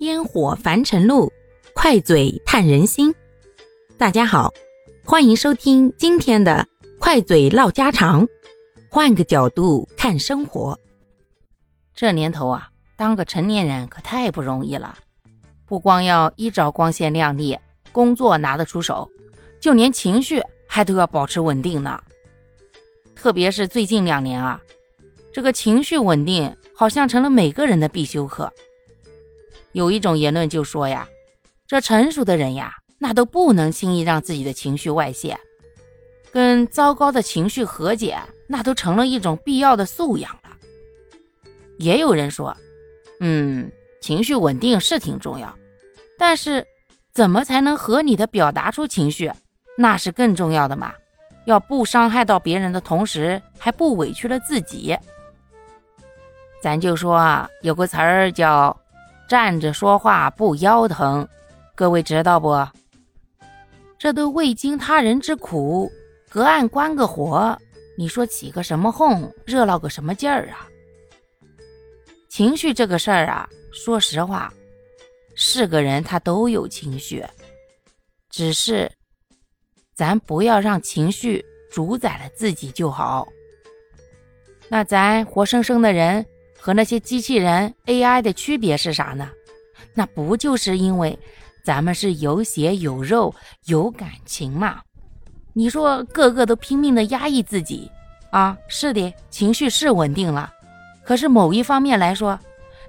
[0.00, 1.32] 烟火凡尘路，
[1.72, 3.14] 快嘴探人心。
[3.96, 4.52] 大家好，
[5.04, 6.66] 欢迎收听今天的
[6.98, 8.26] 快嘴唠家常，
[8.90, 10.76] 换个角度看生活。
[11.94, 14.98] 这年头啊，当个成年人可太不容易了，
[15.64, 17.56] 不光要衣着光鲜亮丽，
[17.92, 19.08] 工作拿得出手，
[19.60, 22.02] 就连情绪还都要保持稳定呢。
[23.14, 24.60] 特别是最近两年啊，
[25.32, 28.52] 这个情绪稳定好像成了每个人的必修课。
[29.74, 31.06] 有一种言论就说呀，
[31.66, 35.36] 这成熟的人呀，那都不能轻易让自己的情绪外泄，
[36.32, 38.16] 跟糟糕的情绪和解，
[38.46, 40.56] 那都成了一种必要的素养了。
[41.78, 42.56] 也有人说，
[43.18, 43.68] 嗯，
[44.00, 45.52] 情绪稳定是挺重要，
[46.16, 46.64] 但是
[47.12, 49.32] 怎么才能合理的表达出情绪，
[49.76, 50.94] 那是更重要的嘛。
[51.46, 54.96] 要不伤害到别人的同时，还不委屈了自己。
[56.62, 58.74] 咱就说啊，有个词儿叫。
[59.28, 61.26] 站着说话不腰疼，
[61.74, 62.66] 各位知道不？
[63.98, 65.90] 这都未经他人之苦，
[66.28, 67.58] 隔岸观个火，
[67.96, 70.68] 你说起个什么哄，热闹个什么劲儿啊？
[72.28, 74.52] 情绪这个事儿啊，说实话，
[75.34, 77.24] 是个人他都有情绪，
[78.28, 78.90] 只是
[79.94, 83.26] 咱不要让情绪主宰了自己就好。
[84.68, 86.24] 那咱活生生的人。
[86.64, 89.28] 和那些机器人 AI 的区别是啥呢？
[89.92, 91.18] 那不就是因为
[91.62, 93.34] 咱们是有血有肉
[93.66, 94.80] 有感情嘛？
[95.52, 97.90] 你说个个都拼命的压抑自己
[98.30, 100.50] 啊，是的，情绪是稳定了。
[101.04, 102.40] 可是某一方面来说，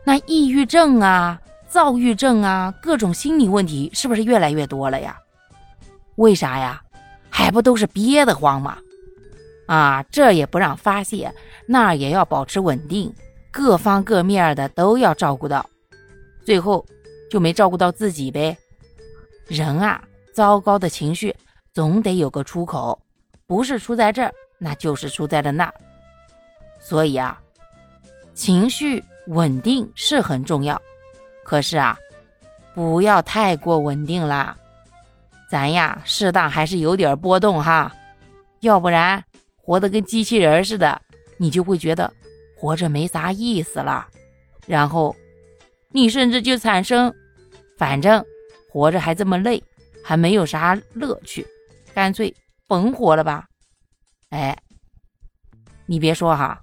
[0.05, 1.37] 那抑郁症啊、
[1.67, 5.19] 躁郁症啊，各种心理问题是不是越来越多了呀？
[6.15, 6.81] 为啥呀？
[7.29, 8.77] 还不都是憋得慌吗？
[9.67, 11.29] 啊，这也不让发泄，
[11.67, 13.13] 那也要保持稳定。
[13.55, 15.65] 各方各面的都要照顾到，
[16.43, 16.85] 最后
[17.31, 18.57] 就没照顾到自己呗。
[19.47, 20.03] 人啊，
[20.33, 21.33] 糟糕的情绪
[21.73, 22.99] 总得有个出口，
[23.47, 25.73] 不是出在这儿，那就是出在了那。
[26.81, 27.39] 所以啊，
[28.33, 30.79] 情绪稳定是很重要，
[31.45, 31.97] 可是啊，
[32.73, 34.57] 不要太过稳定啦。
[35.49, 37.95] 咱呀，适当还是有点波动哈，
[38.59, 39.23] 要不然
[39.55, 41.01] 活得跟机器人似的，
[41.37, 42.11] 你就会觉得。
[42.55, 44.07] 活着没啥意思了，
[44.65, 45.15] 然后
[45.89, 47.13] 你甚至就产生，
[47.77, 48.23] 反正
[48.71, 49.63] 活着还这么累，
[50.03, 51.45] 还没有啥乐趣，
[51.93, 52.33] 干脆
[52.67, 53.45] 甭活了吧。
[54.29, 54.57] 哎，
[55.85, 56.61] 你别说哈，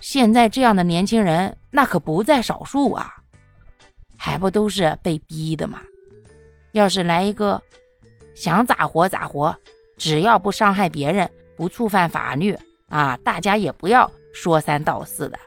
[0.00, 3.14] 现在这样的年轻人那可不在少数啊，
[4.16, 5.80] 还不都是被逼的吗？
[6.72, 7.62] 要是来一个
[8.34, 9.56] 想咋活咋活，
[9.96, 12.54] 只要不伤害别人，不触犯法律
[12.88, 14.10] 啊，大家也不要。
[14.36, 15.38] 说三道四的，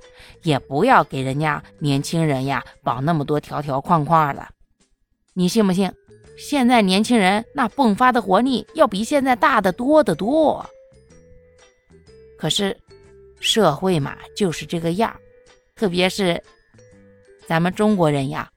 [0.41, 4.47] 也不要给人家年轻人呀绑那么多条条框框的。
[5.33, 5.93] 你信不信？
[6.39, 10.67] 现在年轻人那迸发的活力要比现在大得多得多。
[12.35, 12.75] 可是
[13.39, 15.15] 社会嘛就是这个样，
[15.75, 16.43] 特别是
[17.47, 18.49] 咱们中国人呀，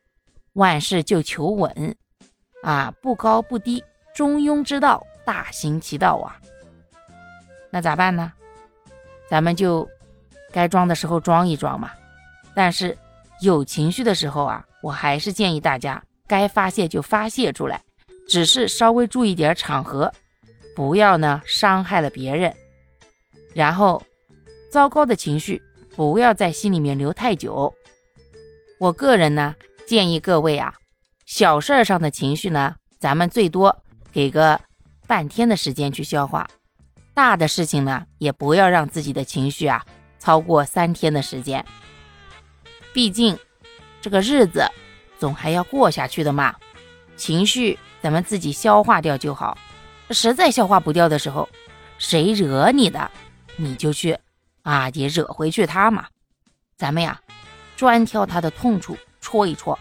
[0.55, 1.95] 万事就求稳
[2.63, 6.41] 啊，不高不低，中庸之道大行其道啊。
[7.71, 8.33] 那咋办呢？
[9.29, 9.87] 咱们就。
[10.53, 11.91] 该装的时候装一装嘛，
[12.55, 12.97] 但是
[13.41, 17.81] 有情绪的时候啊，我还是建议大家该发泄就发泄出来，
[18.29, 20.13] 只是稍微注意点场合，
[20.77, 22.55] 不要呢伤害了别人。
[23.55, 24.03] 然后，
[24.71, 25.61] 糟糕的情绪
[25.97, 27.73] 不要在心里面留太久。
[28.79, 29.55] 我个人呢
[29.87, 30.75] 建议各位啊，
[31.27, 33.77] 小事儿上的情绪呢，咱们最多
[34.11, 34.61] 给个
[35.07, 36.47] 半天的时间去消化；
[37.13, 39.85] 大的事情呢，也不要让自己的情绪啊。
[40.23, 41.65] 超过三天的时间，
[42.93, 43.37] 毕竟
[44.01, 44.65] 这个日子
[45.19, 46.55] 总还要过下去的嘛。
[47.17, 49.59] 情绪咱们自己消化掉就好。
[50.11, 51.49] 实在消化不掉的时候，
[51.99, 53.11] 谁惹你的，
[53.57, 54.17] 你就去
[54.63, 56.07] 啊，也惹回去他嘛。
[56.77, 57.21] 咱们呀，
[57.77, 59.77] 专挑他的痛处戳一戳，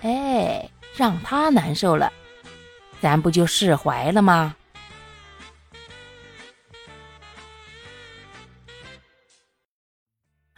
[0.00, 0.66] 哎，
[0.96, 2.10] 让他难受了，
[3.02, 4.56] 咱不就释怀了吗？